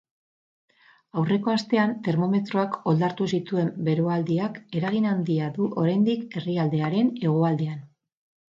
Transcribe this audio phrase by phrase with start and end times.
[1.21, 7.81] Aurreko astean termometroak oldartu zituen beroaldiak eragin handia du oraindik herrialdearen hegoaldean.